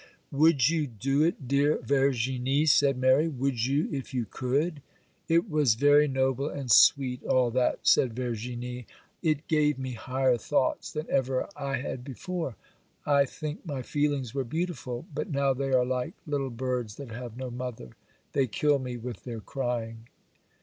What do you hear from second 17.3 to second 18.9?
no mother—they kill